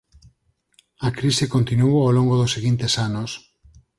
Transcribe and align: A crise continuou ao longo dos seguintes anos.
A 1.07 1.09
crise 1.17 1.51
continuou 1.55 1.97
ao 2.03 2.11
longo 2.17 2.35
dos 2.37 2.53
seguintes 2.55 2.93
anos. 3.07 3.31